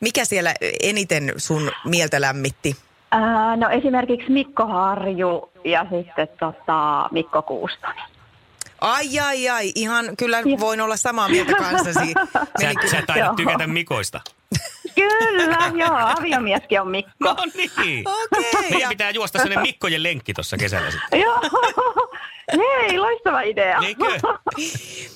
Mikä 0.00 0.24
siellä 0.24 0.54
eniten 0.82 1.32
sun 1.36 1.70
mieltä 1.84 2.20
lämmitti? 2.20 2.76
Ää, 3.14 3.56
no 3.56 3.68
esimerkiksi 3.70 4.30
Mikko 4.30 4.66
Harju 4.66 5.50
ja 5.64 5.86
sitten 5.90 6.28
tota, 6.40 7.08
Mikko 7.12 7.42
Kuustoni. 7.42 8.00
Ai, 8.80 9.18
ai, 9.20 9.48
ai. 9.48 9.72
Ihan 9.74 10.16
kyllä 10.18 10.38
voin 10.60 10.80
olla 10.80 10.96
samaa 10.96 11.28
mieltä 11.28 11.52
kanssasi. 11.64 12.14
Sä, 12.60 12.88
sä 12.90 13.02
taidat 13.06 13.26
Joo. 13.26 13.34
tykätä 13.36 13.66
Mikoista. 13.66 14.20
Kyllä, 14.94 15.70
joo. 15.86 15.96
Aviomieskin 16.18 16.80
on 16.80 16.88
Mikko. 16.90 17.12
No 17.28 17.36
niin. 17.84 18.04
Okei. 18.08 18.52
Meidän 18.60 18.80
ja- 18.80 18.88
pitää 18.88 19.10
juosta 19.10 19.38
sellainen 19.38 19.62
Mikkojen 19.62 20.02
lenkki 20.02 20.34
tuossa 20.34 20.56
kesällä 20.56 20.90
sitten. 20.90 21.20
Joo. 21.20 21.40
Hei, 22.56 22.98
loistava 22.98 23.40
idea. 23.40 23.78
Eikö? 23.86 24.04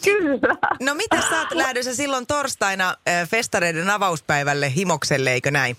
Kyllä. 0.05 0.57
No 0.83 0.95
mitä 0.95 1.21
sä 1.31 1.38
oot 1.38 1.52
lähdössä 1.52 1.95
silloin 1.95 2.26
torstaina 2.26 2.88
äh, 3.09 3.28
festareiden 3.28 3.90
avauspäivälle 3.90 4.75
Himokselle, 4.75 5.33
eikö 5.33 5.50
näin? 5.50 5.76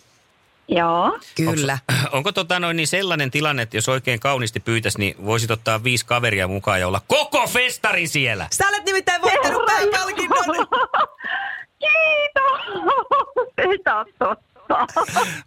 Joo. 0.72 1.20
Kyllä. 1.36 1.78
Onko 2.12 2.32
tota 2.32 2.60
noin 2.60 2.78
niin 2.78 2.88
sellainen 2.88 3.32
tilanne, 3.32 3.62
että 3.62 3.78
jos 3.78 3.90
oikein 3.90 4.20
kauniisti 4.20 4.60
pyytäisi, 4.60 5.00
niin 5.00 5.26
voisit 5.26 5.52
ottaa 5.52 5.84
viisi 5.84 6.06
kaveria 6.06 6.48
mukaan 6.48 6.80
ja 6.80 6.88
olla 6.88 7.02
koko 7.08 7.48
festari 7.48 8.08
siellä? 8.08 8.48
Sä 8.52 8.68
olet 8.68 8.86
nimittäin 8.86 9.22
voittanut 9.22 9.62
pääpalkinnon. 9.66 10.46
Kiitos! 11.80 12.62
Sitä 13.72 13.96
on 13.96 14.06
totta. 14.20 14.88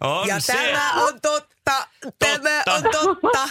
On 0.01 0.27
Ja 0.27 0.39
se. 0.39 0.53
tämä 0.53 0.91
on 1.03 1.21
totta. 1.21 1.87
Tämä 2.19 2.63
on 2.75 2.83
totta. 2.83 3.49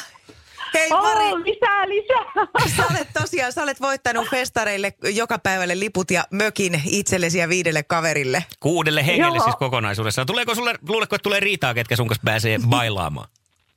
Hei 0.75 0.89
Mari, 0.91 1.25
Oh, 1.33 1.39
lisää, 1.39 1.89
lisää. 1.89 2.25
sä 2.77 2.85
olet 2.91 3.09
tosiaan, 3.21 3.53
sä 3.53 3.63
olet 3.63 3.81
voittanut 3.81 4.29
festareille 4.31 4.93
joka 5.15 5.39
päivälle 5.39 5.81
liput 5.81 6.11
ja 6.11 6.25
mökin 6.31 6.83
itsellesi 6.87 7.39
ja 7.39 7.49
viidelle 7.49 7.83
kaverille. 7.83 8.45
Kuudelle 8.61 9.07
hengelle 9.07 9.37
Joo. 9.37 9.45
siis 9.45 9.57
kokonaisuudessaan. 9.57 10.27
Tuleeko 10.27 10.55
sulle, 10.55 10.75
luuletko, 10.89 11.17
että 11.17 11.23
tulee 11.23 11.41
riitaa, 11.41 11.75
ketkä 11.75 11.97
sun 11.97 12.09
kanssa 12.09 12.23
pääsee 12.25 12.59
bailaamaan? 12.69 13.29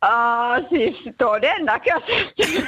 Uh, 0.06 0.70
siis 0.70 1.16
todennäköisesti. 1.18 2.68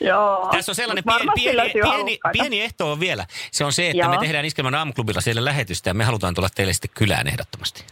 Joo. 0.00 0.48
Tässä 0.52 0.72
on 0.72 0.76
sellainen 0.76 1.04
pieni, 1.04 1.30
pieni, 1.34 1.72
pieni, 1.72 2.18
pieni 2.32 2.60
ehto 2.60 2.92
on 2.92 3.00
vielä. 3.00 3.26
Se 3.52 3.64
on 3.64 3.72
se, 3.72 3.90
että 3.90 4.08
me 4.08 4.14
Joo. 4.14 4.20
tehdään 4.20 4.44
Iskelman 4.44 4.74
aamuklubilla 4.74 5.20
siellä 5.20 5.44
lähetystä 5.44 5.90
ja 5.90 5.94
me 5.94 6.04
halutaan 6.04 6.34
tulla 6.34 6.48
teille 6.54 6.72
sitten 6.72 6.90
kylään 6.94 7.26
ehdottomasti. 7.28 7.84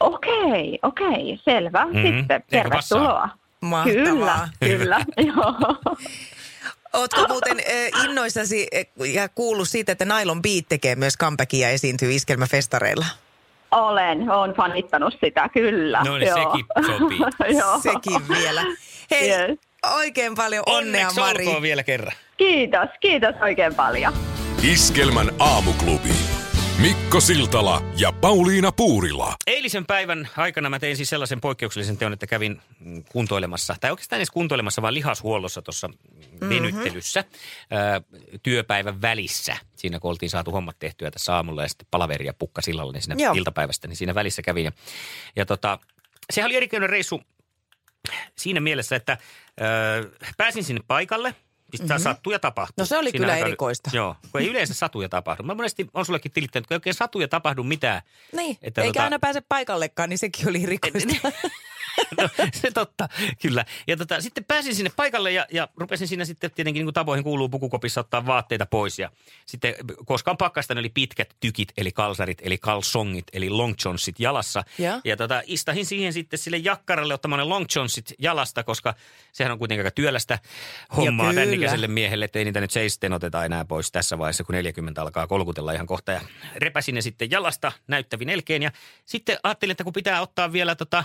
Okei, 0.00 0.78
okei, 0.82 1.40
selvä. 1.44 1.86
Mhm. 1.86 2.02
Sitten 2.18 2.44
tervetuloa. 2.50 3.28
Mahtavaa. 3.60 4.04
Kyllä, 4.04 4.48
kyllä. 4.60 5.00
Joo. 5.36 5.54
Ootko 6.92 7.24
muuten 7.28 7.56
äh, 7.58 8.04
innoissasi 8.04 8.66
äh, 8.76 9.06
ja 9.14 9.28
kuullut 9.28 9.68
siitä, 9.68 9.92
että 9.92 10.04
Nailon 10.04 10.42
Beat 10.42 10.64
tekee 10.68 10.96
myös 10.96 11.18
comebackia 11.18 11.68
ja 11.68 11.74
esiintyy 11.74 12.12
iskelmäfestareilla? 12.14 13.06
Olen, 13.70 14.30
olen 14.30 14.54
fanittanut 14.54 15.14
sitä, 15.24 15.48
kyllä. 15.48 16.02
No 16.04 16.18
niin, 16.18 16.28
Joo. 16.28 16.36
sekin 16.52 16.66
sopii. 16.86 17.56
Joo. 17.60 17.80
Sekin 17.80 18.28
vielä. 18.28 18.62
Hei, 19.10 19.30
Yes. 19.30 19.58
oikein 19.96 20.34
paljon 20.34 20.62
onnea 20.66 21.08
Onneksi 21.08 21.20
Mari. 21.20 21.62
vielä 21.62 21.82
kerran. 21.82 22.12
Kiitos, 22.36 22.88
kiitos 23.00 23.34
oikein 23.42 23.74
paljon. 23.74 24.12
Iskelmän 24.62 25.30
aamuklubi. 25.38 26.08
Mikko 26.82 27.20
Siltala 27.20 27.82
ja 27.96 28.12
Pauliina 28.12 28.72
Puurila. 28.72 29.34
Eilisen 29.46 29.86
päivän 29.86 30.28
aikana 30.36 30.70
mä 30.70 30.78
tein 30.78 30.96
siis 30.96 31.08
sellaisen 31.08 31.40
poikkeuksellisen 31.40 31.96
teon, 31.98 32.12
että 32.12 32.26
kävin 32.26 32.60
mm, 32.80 33.04
kuntoilemassa, 33.04 33.76
tai 33.80 33.90
oikeastaan 33.90 34.18
edes 34.18 34.30
kuntoilemassa, 34.30 34.82
vaan 34.82 34.94
lihashuollossa 34.94 35.62
tuossa 35.62 35.88
Mhm. 36.40 36.48
venyttelyssä 36.50 37.24
ää, 37.70 38.00
työpäivän 38.42 39.02
välissä. 39.02 39.56
Siinä 39.76 39.98
kun 39.98 40.10
oltiin 40.10 40.30
saatu 40.30 40.52
hommat 40.52 40.76
tehtyä 40.78 41.10
tässä 41.10 41.34
aamulla 41.34 41.62
ja 41.62 41.68
sitten 41.68 41.86
palaveria 41.90 42.32
pukka 42.38 42.62
sillalla, 42.62 42.92
niin 42.92 43.02
siinä 43.02 43.24
Joo. 43.24 43.34
iltapäivästä, 43.34 43.88
niin 43.88 43.96
siinä 43.96 44.14
välissä 44.14 44.42
kävin. 44.42 44.64
Ja, 44.64 44.72
ja 45.36 45.46
tota, 45.46 45.78
sehän 46.32 46.48
oli 46.48 46.56
erikoinen 46.56 46.90
reissu 46.90 47.22
siinä 48.38 48.60
mielessä, 48.60 48.96
että 48.96 49.18
ö, 49.60 50.10
pääsin 50.36 50.64
sinne 50.64 50.80
paikalle. 50.86 51.34
Siis 51.70 51.88
mm-hmm. 51.88 52.02
sattuu 52.02 52.32
ja 52.32 52.38
tapahtuu. 52.38 52.74
No 52.82 52.84
se 52.86 52.98
oli 52.98 53.10
Siinä 53.10 53.18
kyllä 53.24 53.32
aika- 53.32 53.46
erikoista. 53.46 53.90
Joo, 53.92 54.16
kun 54.32 54.40
ei 54.40 54.46
yleensä 54.48 54.74
satu 54.74 55.00
ja 55.02 55.08
tapahdu. 55.08 55.42
Mä 55.42 55.54
monesti 55.54 55.86
on 55.94 56.06
sullekin 56.06 56.32
tilittänyt, 56.32 56.66
kun 56.66 56.74
ei 56.74 56.76
oikein 56.76 56.94
satu 56.94 57.20
ja 57.20 57.28
tapahdu 57.28 57.62
mitään. 57.64 58.02
Niin, 58.32 58.58
Että 58.62 58.82
eikä 58.82 59.00
tota- 59.00 59.02
aina 59.04 59.18
pääse 59.18 59.40
paikallekaan, 59.48 60.08
niin 60.08 60.18
sekin 60.18 60.48
oli 60.48 60.66
rikoista. 60.66 61.14
No, 62.16 62.28
se 62.60 62.70
totta, 62.70 63.08
kyllä. 63.42 63.64
Ja 63.86 63.96
tota, 63.96 64.20
sitten 64.20 64.44
pääsin 64.44 64.74
sinne 64.74 64.90
paikalle 64.96 65.32
ja, 65.32 65.46
ja 65.52 65.68
rupesin 65.76 66.08
siinä 66.08 66.24
sitten 66.24 66.50
tietenkin 66.50 66.84
niin 66.86 66.94
tapoihin 66.94 67.24
kuuluu 67.24 67.48
pukukopissa 67.48 68.00
ottaa 68.00 68.26
vaatteita 68.26 68.66
pois. 68.66 68.98
Ja 68.98 69.10
sitten, 69.46 69.74
koska 70.06 70.30
on 70.30 70.36
pakkasta, 70.36 70.74
ne 70.74 70.78
oli 70.78 70.88
pitkät 70.88 71.36
tykit, 71.40 71.72
eli 71.76 71.92
kalsarit, 71.92 72.38
eli 72.42 72.58
kalsongit, 72.58 73.26
eli 73.32 73.50
long 73.50 73.74
johnsit 73.84 74.20
jalassa. 74.20 74.64
Ja? 74.78 75.00
ja 75.04 75.16
tota, 75.16 75.42
istahin 75.46 75.86
siihen 75.86 76.12
sitten 76.12 76.38
sille 76.38 76.56
jakkaralle 76.56 77.14
ottamaan 77.14 77.38
ne 77.38 77.44
long 77.44 77.66
johnsit 77.76 78.12
jalasta, 78.18 78.64
koska 78.64 78.94
sehän 79.32 79.52
on 79.52 79.58
kuitenkin 79.58 79.80
aika 79.80 79.94
työlästä 79.94 80.38
hommaa 80.96 81.30
kyllä. 81.30 81.40
tämän 81.40 81.54
ikäiselle 81.54 81.88
miehelle, 81.88 82.24
että 82.24 82.38
ei 82.38 82.44
niitä 82.44 82.60
nyt 82.60 82.70
seisten 82.70 83.12
oteta 83.12 83.44
enää 83.44 83.64
pois 83.64 83.92
tässä 83.92 84.18
vaiheessa, 84.18 84.44
kun 84.44 84.54
40 84.54 85.02
alkaa 85.02 85.26
kolkutella 85.26 85.72
ihan 85.72 85.86
kohta. 85.86 86.12
Ja 86.12 86.20
repäsin 86.56 86.94
ne 86.94 87.00
sitten 87.00 87.30
jalasta 87.30 87.72
näyttävin 87.86 88.28
elkeen 88.28 88.62
ja 88.62 88.72
sitten 89.04 89.38
ajattelin, 89.42 89.70
että 89.70 89.84
kun 89.84 89.92
pitää 89.92 90.20
ottaa 90.20 90.52
vielä 90.52 90.74
tota, 90.74 91.04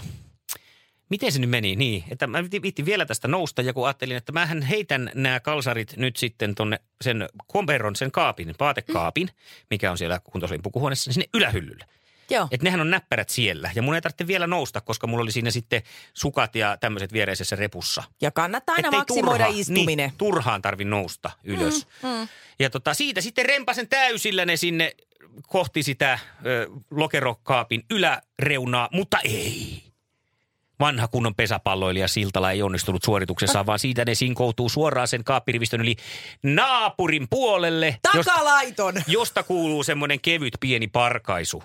Miten 1.14 1.32
se 1.32 1.40
nyt 1.40 1.50
meni? 1.50 1.76
Niin, 1.76 2.04
että 2.12 2.28
mä 2.28 2.44
viittin 2.62 2.86
vielä 2.86 3.06
tästä 3.06 3.28
nousta 3.28 3.62
ja 3.62 3.74
kun 3.74 3.86
ajattelin, 3.86 4.18
että 4.18 4.32
mähän 4.32 4.62
heitän 4.62 5.12
nämä 5.14 5.40
kalsarit 5.40 5.98
nyt 5.98 6.18
sitten 6.18 6.56
tonne 6.56 6.80
sen 7.02 7.30
komperon, 7.48 7.96
sen 7.96 8.12
kaapin, 8.12 8.56
vaatekaapin, 8.60 9.30
mikä 9.70 9.92
on 9.92 9.98
siellä 9.98 10.20
kuntosalin 10.24 10.62
pukuhuoneessa, 10.62 11.14
sinne 11.14 11.26
ylähyllylle. 11.34 11.86
Joo. 12.30 12.48
Että 12.52 12.64
nehän 12.64 12.82
on 12.82 12.90
näppärät 12.90 13.30
siellä 13.30 13.72
ja 13.76 13.82
mun 13.82 13.96
ei 13.96 14.02
tarvitse 14.02 14.28
vielä 14.28 14.48
nousta, 14.48 14.82
koska 14.82 15.08
mulla 15.08 15.22
oli 15.22 15.32
siinä 15.32 15.52
sitten 15.52 15.82
sukat 16.14 16.56
ja 16.56 16.78
tämmöiset 16.78 17.14
viereisessä 17.14 17.56
repussa. 17.56 18.04
Ja 18.22 18.32
kannattaa 18.32 18.76
aina 18.76 18.88
Ettei 18.88 19.00
maksimoida 19.00 19.46
turha- 19.46 19.60
istuminen. 19.60 20.10
Niin, 20.10 20.18
turhaan 20.18 20.62
tarvi 20.62 20.86
nousta 20.86 21.32
ylös. 21.44 21.88
Mm, 22.04 22.10
mm. 22.10 22.28
Ja 22.60 22.70
tota, 22.70 22.94
siitä 22.94 23.22
sitten 23.22 23.46
rempasen 23.46 23.88
täysillä 23.88 24.46
ne 24.46 24.58
sinne 24.58 24.96
kohti 25.48 25.84
sitä 25.84 26.20
ö, 26.46 26.68
lokerokaapin 26.92 27.84
yläreunaa, 27.90 28.90
mutta 28.92 29.20
ei. 29.24 29.93
Vanha 30.84 31.08
kunnon 31.08 31.36
pesäpalloilija 31.36 32.08
Siltala 32.08 32.52
ei 32.52 32.62
onnistunut 32.62 33.04
suorituksessaan, 33.04 33.66
vaan 33.66 33.80
siitä 33.80 34.06
ne 34.06 34.16
sinkoutuu 34.16 34.70
suoraan 34.70 35.08
sen 35.08 35.24
kaappirivistön 35.24 35.82
yli 35.82 35.96
naapurin 36.44 37.28
puolelle, 37.30 37.98
josta, 38.14 38.32
Takalaiton! 38.34 38.94
josta 39.08 39.44
kuuluu 39.44 39.84
semmoinen 39.84 40.22
kevyt 40.22 40.54
pieni 40.60 40.88
parkaisu. 40.88 41.64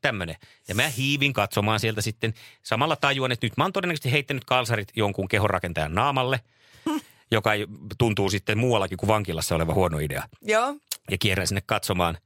Tämmöinen. 0.00 0.36
Ja 0.68 0.74
mä 0.74 0.88
hiivin 0.88 1.32
katsomaan 1.32 1.80
sieltä 1.80 2.00
sitten 2.00 2.34
samalla 2.62 2.96
tajuan, 2.96 3.32
että 3.32 3.46
nyt 3.46 3.56
mä 3.56 3.64
oon 3.64 3.72
todennäköisesti 3.72 4.12
heittänyt 4.12 4.44
kalsarit 4.44 4.88
jonkun 4.96 5.28
kehonrakentajan 5.28 5.94
naamalle, 5.94 6.40
joka 7.30 7.50
tuntuu 7.98 8.30
sitten 8.30 8.58
muuallakin 8.58 8.98
kuin 8.98 9.08
vankilassa 9.08 9.54
oleva 9.54 9.74
huono 9.74 9.98
idea. 9.98 10.22
Joo. 10.42 10.74
Ja 11.10 11.18
kierrän 11.18 11.46
sinne 11.46 11.62
katsomaan. 11.66 12.18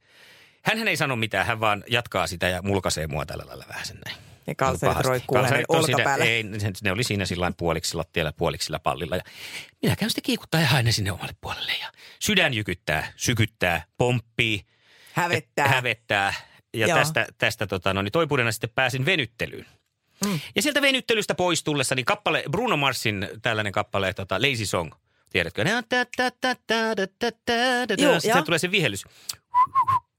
Hänhän 0.61 0.87
ei 0.87 0.97
sano 0.97 1.15
mitään, 1.15 1.45
hän 1.45 1.59
vaan 1.59 1.83
jatkaa 1.87 2.27
sitä 2.27 2.47
ja 2.47 2.61
mulkaisee 2.61 3.07
mua 3.07 3.25
tällä 3.25 3.43
lailla 3.47 3.65
vähän 3.67 3.85
sen 3.85 3.99
näin. 4.05 4.26
Ja 4.47 4.55
kalsarit 4.55 5.05
roikkuu 5.05 5.37
hänen 5.37 5.65
on 5.67 5.83
siinä-. 5.83 6.15
Ei, 6.15 6.43
ne, 6.43 6.57
ne 6.83 6.91
oli 6.91 7.03
siinä 7.03 7.25
sillä 7.25 7.51
puoliksi 7.57 7.95
lattialla, 7.95 8.31
puoliksi 8.31 8.65
sillä 8.65 8.79
pallilla. 8.79 9.15
Ja 9.15 9.21
minä 9.81 9.95
käyn 9.95 10.09
sitten 10.09 10.23
kiikuttaa 10.23 10.61
ja 10.61 10.83
ne 10.83 10.91
sinne 10.91 11.11
omalle 11.11 11.33
puolelle. 11.41 11.71
Ja 11.81 11.91
sydän 12.19 12.53
jykyttää, 12.53 13.13
sykyttää, 13.15 13.85
pomppii, 13.97 14.65
Hävettää. 15.13 15.67
hävettää. 15.67 16.33
Ja 16.73 16.87
Joo. 16.87 16.97
tästä, 16.97 17.27
tästä 17.37 17.67
tota, 17.67 17.93
no, 17.93 18.01
niin 18.01 18.11
toipuneena 18.11 18.51
sitten 18.51 18.69
pääsin 18.75 19.05
venyttelyyn. 19.05 19.65
Mm. 20.25 20.39
Ja 20.55 20.61
sieltä 20.61 20.81
venyttelystä 20.81 21.35
pois 21.35 21.63
tullessa, 21.63 21.95
niin 21.95 22.05
kappale, 22.05 22.43
Bruno 22.51 22.77
Marsin 22.77 23.29
tällainen 23.41 23.73
kappale, 23.73 24.13
tota, 24.13 24.41
Lazy 24.41 24.65
Song, 24.65 24.91
tiedätkö? 25.29 25.65
Joo, 27.97 28.19
Sitten 28.19 28.43
tulee 28.43 28.59
se 28.59 28.71
vihellys. 28.71 29.03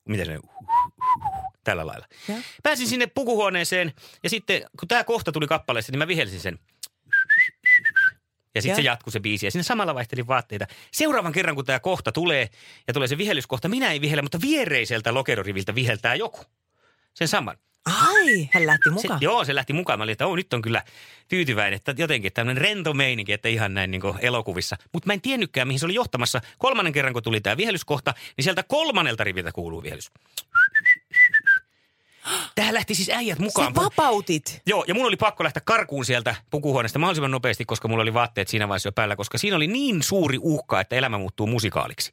Miten 0.09 0.27
se 0.27 0.39
Tällä 1.65 1.87
lailla. 1.87 2.07
Joo. 2.29 2.39
Pääsin 2.63 2.89
sinne 2.89 3.07
pukuhuoneeseen 3.07 3.93
ja 4.23 4.31
sitten 4.31 4.63
kun 4.79 4.89
tämä 4.89 5.05
kohta 5.05 5.33
tuli 5.33 5.47
kappaleessa, 5.47 5.93
niin 5.93 5.99
mä 5.99 6.09
vihelsin 6.09 6.41
sen. 6.41 6.59
Ja 8.55 8.63
sitten 8.63 8.77
se 8.77 8.83
jatkui 8.83 9.13
se 9.13 9.21
biisi 9.21 9.47
ja 9.47 9.51
sinne 9.51 9.63
samalla 9.63 9.95
vaihtelin 9.95 10.27
vaatteita. 10.27 10.67
Seuraavan 10.93 11.33
kerran, 11.33 11.55
kun 11.55 11.65
tämä 11.65 11.81
kohta 11.81 12.13
tulee 12.13 12.49
ja 12.87 12.95
tulee 12.95 13.09
se 13.09 13.19
vihellyskohta, 13.19 13.69
minä 13.69 13.93
ei 13.93 14.01
vihellä, 14.01 14.23
mutta 14.23 14.41
viereiseltä 14.41 15.15
lokeroriviltä 15.15 15.75
viheltää 15.75 16.15
joku. 16.15 16.41
Sen 17.15 17.29
saman. 17.29 17.57
Ai, 17.85 18.49
hän 18.53 18.67
lähti 18.67 18.83
Se, 18.85 18.91
mukaan. 18.91 19.21
joo, 19.23 19.45
se 19.45 19.55
lähti 19.55 19.73
mukaan. 19.73 19.99
Mä 19.99 20.03
olin, 20.03 20.13
että 20.13 20.27
oh, 20.27 20.37
nyt 20.37 20.53
on 20.53 20.63
kyllä 20.63 20.83
tyytyväinen, 21.29 21.77
että 21.77 21.95
jotenkin 21.99 22.33
tämmöinen 22.33 22.63
rento 22.63 22.95
meininki, 22.95 23.33
että 23.33 23.49
ihan 23.49 23.75
näin 23.75 23.91
niin 23.91 24.03
elokuvissa. 24.21 24.77
Mutta 24.93 25.07
mä 25.07 25.13
en 25.13 25.21
tiennytkään, 25.21 25.69
mihin 25.69 25.81
se 25.81 25.87
oli 25.87 25.95
johtamassa. 25.95 26.41
Kolmannen 26.59 26.93
kerran, 26.93 27.13
kun 27.13 27.23
tuli 27.23 27.41
tämä 27.41 27.57
vihellyskohta, 27.57 28.15
niin 28.37 28.45
sieltä 28.45 28.63
kolmannelta 28.63 29.25
riviltä 29.25 29.53
kuuluu 29.53 29.83
vihellys. 29.83 30.11
Tähän 32.55 32.75
lähti 32.75 32.95
siis 32.95 33.11
äijät 33.11 33.39
mukaan. 33.39 33.75
Sä 33.75 33.83
vapautit. 33.83 34.63
Joo, 34.67 34.85
ja 34.89 34.95
mun 34.95 35.07
oli 35.07 35.17
pakko 35.17 35.45
lähteä 35.45 35.63
karkuun 35.65 36.05
sieltä 36.05 36.35
pukuhuoneesta 36.51 36.99
mahdollisimman 36.99 37.31
nopeasti, 37.31 37.65
koska 37.65 37.89
mulla 37.89 38.03
oli 38.03 38.15
vaatteet 38.15 38.49
siinä 38.49 38.69
vaiheessa 38.69 38.89
jo 38.89 38.93
päällä, 38.93 39.17
koska 39.17 39.39
siinä 39.39 39.57
oli 39.57 39.67
niin 39.67 40.03
suuri 40.03 40.39
uhka, 40.41 40.81
että 40.81 40.97
elämä 40.97 41.19
muuttuu 41.19 41.47
musikaaliksi. 41.47 42.13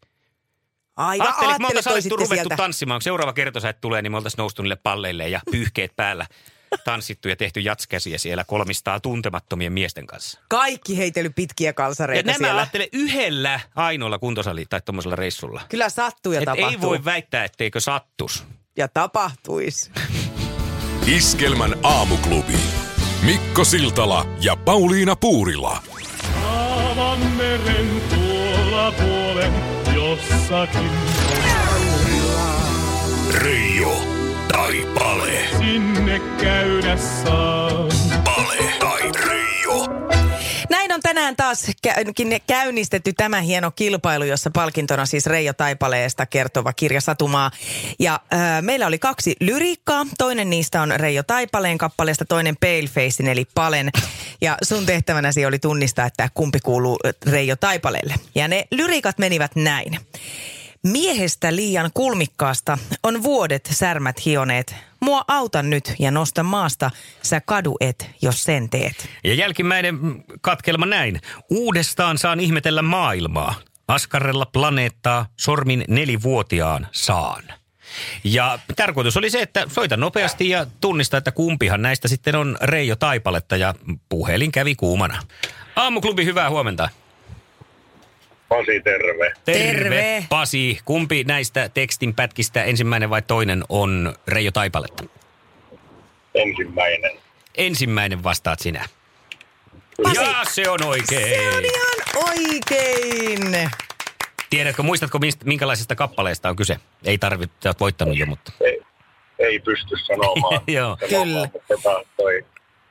Aivan, 0.96 1.28
Ajattelin, 1.28 1.52
että 1.56 1.62
me 1.62 1.68
oltaisiin 1.78 2.12
ruvettu 2.12 2.36
sieltä. 2.36 2.56
tanssimaan. 2.56 2.98
Kun 2.98 3.04
seuraava 3.04 3.34
kertosäet 3.34 3.82
tulee, 3.82 4.02
niin 4.02 4.12
me 4.12 4.18
oltaisiin 4.18 4.38
noustu 4.38 4.62
niille 4.62 4.76
palleille 4.76 5.30
ja 5.30 5.40
pyyhkeet 5.52 5.96
päällä 5.96 6.26
tanssittu 6.84 7.30
ja 7.30 7.36
tehty 7.36 7.60
jatskäsiä 7.60 8.18
siellä 8.18 8.44
kolmistaa 8.44 9.00
tuntemattomien 9.00 9.74
miesten 9.74 10.08
kanssa. 10.08 10.40
Kaikki 10.50 10.98
heitely 10.98 11.30
pitkiä 11.30 11.70
Ja 11.70 11.74
kalsareita 11.74 12.28
nämä 12.32 12.38
siellä. 12.38 12.62
ajattelen 12.62 12.88
yhdellä 12.94 13.60
ainoalla 13.76 14.20
kuntosali 14.20 14.66
tai 14.70 14.82
tuommoisella 14.82 15.16
reissulla. 15.16 15.62
Kyllä 15.70 15.90
sattuu 15.90 16.34
ja 16.34 16.40
Et 16.40 16.46
tapahtuu. 16.46 16.72
ei 16.72 16.82
voi 16.82 17.06
väittää, 17.06 17.44
etteikö 17.44 17.80
sattus. 17.80 18.44
Ja 18.78 18.88
tapahtuisi. 18.94 19.92
Iskelmän 21.08 21.76
aamuklubi. 21.84 22.54
Mikko 23.26 23.66
Siltala 23.66 24.26
ja 24.42 24.56
Pauliina 24.56 25.16
Puurila. 25.16 25.84
Aavan 26.46 27.20
meren 27.20 28.02
tuolla 28.10 28.92
puolen 28.92 29.54
jossakin. 29.96 30.92
Reijo 33.34 33.98
tai 34.48 34.88
Pale. 34.94 35.40
sinne 35.58 36.22
käydä 36.42 36.98
saan. 36.98 37.95
Taas 41.56 41.76
kä- 41.88 42.42
käynnistetty 42.48 43.14
tämä 43.14 43.42
hieno 43.42 43.72
kilpailu, 43.72 44.24
jossa 44.24 44.50
palkintona 44.50 45.06
siis 45.06 45.26
Reijo 45.26 45.54
Taipaleesta 45.54 46.26
kertova 46.26 46.74
kirja 46.74 47.02
Satumaa. 47.02 47.52
Ja 48.00 48.20
äh, 48.34 48.62
meillä 48.62 48.88
oli 48.88 49.00
kaksi 49.00 49.36
lyriikkaa. 49.40 50.06
Toinen 50.18 50.50
niistä 50.50 50.82
on 50.82 50.94
Reijo 50.96 51.24
Taipaleen 51.24 51.78
kappaleesta, 51.78 52.26
toinen 52.26 52.58
Palefacein 52.58 53.30
eli 53.30 53.46
Palen. 53.54 53.90
Ja 54.42 54.58
sun 54.64 54.86
tehtävänäsi 54.86 55.46
oli 55.46 55.60
tunnistaa, 55.60 56.06
että 56.06 56.30
kumpi 56.34 56.60
kuuluu 56.60 57.00
Reijo 57.26 57.56
Taipaleelle. 57.56 58.16
Ja 58.36 58.48
ne 58.48 58.66
lyriikat 58.72 59.18
menivät 59.18 59.56
näin. 59.56 60.00
Miehestä 60.86 61.56
liian 61.56 61.92
kulmikkaasta 61.94 62.78
on 63.04 63.24
vuodet 63.24 63.70
särmät 63.72 64.26
hioneet. 64.26 64.76
Mua 65.00 65.26
auta 65.28 65.64
nyt 65.64 65.94
ja 66.00 66.12
nosta 66.12 66.44
maasta, 66.44 66.92
sä 67.22 67.42
kadu 67.42 67.78
et, 67.80 68.10
jos 68.22 68.44
sen 68.44 68.70
teet. 68.70 69.10
Ja 69.24 69.34
jälkimmäinen 69.34 69.96
mm, 69.96 70.24
katkelma 70.42 70.86
näin. 70.86 71.22
Uudestaan 71.50 72.18
saan 72.18 72.40
ihmetellä 72.40 72.82
maailmaa. 72.82 73.56
Askarrella 73.88 74.46
planeettaa 74.46 75.26
sormin 75.38 75.86
nelivuotiaan 75.88 76.88
saan. 76.92 77.44
Ja 78.24 78.60
tarkoitus 78.76 79.18
oli 79.18 79.30
se, 79.30 79.42
että 79.42 79.66
soita 79.68 79.98
nopeasti 79.98 80.50
ja 80.50 80.66
tunnista, 80.82 81.18
että 81.18 81.32
kumpihan 81.32 81.82
näistä 81.82 82.08
sitten 82.08 82.36
on 82.36 82.58
Reijo 82.62 82.96
Taipaletta 82.96 83.58
ja 83.58 83.76
puhelin 84.10 84.52
kävi 84.52 84.76
kuumana. 84.76 85.24
Aamuklubi, 85.76 86.26
hyvää 86.26 86.50
huomenta. 86.50 86.90
Pasi, 88.50 88.82
terve. 88.84 89.34
Terve. 89.46 90.26
Pasi. 90.30 90.80
Kumpi 90.86 91.24
näistä 91.24 91.70
tekstin 91.70 92.14
pätkistä 92.16 92.64
ensimmäinen 92.64 93.10
vai 93.10 93.22
toinen 93.22 93.64
on 93.70 94.16
Reijo 94.28 94.52
Taipaletta? 94.52 95.04
Ensimmäinen. 96.36 97.12
Ensimmäinen 97.58 98.24
vastaat 98.24 98.60
sinä. 98.60 98.86
Pasi. 100.04 100.22
Ja 100.22 100.44
se 100.50 100.70
on 100.70 100.84
oikein. 100.84 101.30
Se 101.30 101.58
on 101.58 101.64
ihan 101.66 102.30
oikein. 102.30 103.70
Tiedätkö, 104.50 104.84
muistatko 104.84 105.20
mistä, 105.20 105.46
minkälaisesta 105.46 105.96
kappaleesta 105.96 106.50
on 106.50 106.56
kyse? 106.56 106.78
Ei 107.06 107.18
tarvitse, 107.18 107.70
oot 107.70 107.80
voittanut 107.80 108.18
jo, 108.18 108.26
mutta... 108.26 108.52
Ei, 108.62 108.82
ei 109.40 109.60
pysty 109.60 109.98
sanomaan. 109.98 110.62
Joo. 110.68 110.98
sanomaan, 111.10 111.28
Kyllä. 111.28 111.40
mutta 111.40 111.60
Tota, 111.68 112.06
toi, 112.18 112.46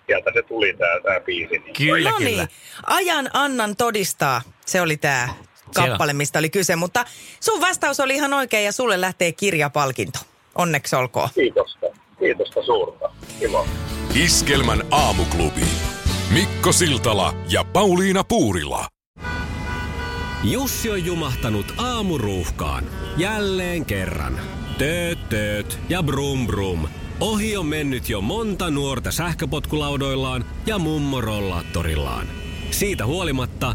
sieltä 0.07 0.31
se 0.35 0.43
tuli 0.43 0.75
tää, 0.79 1.01
tää 1.03 1.21
biisi. 1.21 1.59
Niin 1.59 1.75
Kyllä, 1.77 2.11
no 2.11 2.17
kyllä. 2.17 2.31
niin, 2.31 2.49
ajan 2.87 3.31
annan 3.33 3.77
todistaa. 3.77 4.43
Se 4.67 4.81
oli 4.81 4.97
tämä 4.97 5.29
kappale, 5.75 6.13
mistä 6.13 6.39
oli 6.39 6.51
kyse. 6.51 6.77
Mutta 6.77 7.05
sun 7.41 7.61
vastaus 7.61 8.01
oli 8.01 8.15
ihan 8.15 8.33
oikein 8.33 8.65
ja 8.65 8.73
sulle 8.73 9.01
lähtee 9.01 9.33
kirjapalkinto. 9.33 10.19
Onneksi 10.55 10.97
olkoon. 10.97 11.29
Kiitosta. 11.35 11.87
Kiitosta 12.19 12.63
suurta. 12.63 13.11
Kiva. 13.39 13.67
Iskelmän 14.15 14.83
aamuklubi. 14.91 15.65
Mikko 16.31 16.73
Siltala 16.73 17.35
ja 17.49 17.65
Pauliina 17.65 18.25
Puurila. 18.25 18.89
Jussi 20.45 20.91
on 20.91 21.05
jumahtanut 21.07 21.75
aamuruuhkaan. 21.77 22.85
Jälleen 23.17 23.85
kerran. 23.85 24.41
Tööt, 24.79 25.29
tööt 25.29 25.79
ja 25.89 26.03
brum 26.03 26.47
brum. 26.47 26.89
Ohi 27.21 27.57
on 27.57 27.67
mennyt 27.67 28.09
jo 28.09 28.21
monta 28.21 28.71
nuorta 28.71 29.13
sähköpotkulaudoillaan 29.13 30.45
ja 30.67 30.79
mummorollaattorillaan. 30.79 32.27
Siitä 32.71 33.07
huolimatta 33.07 33.75